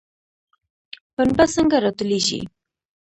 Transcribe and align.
پنبه 1.15 1.43
څنګه 1.55 1.77
راټولیږي؟ 1.85 2.39